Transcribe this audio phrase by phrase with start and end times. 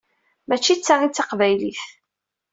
[0.47, 1.81] Mačči d ta i d taqbaylit!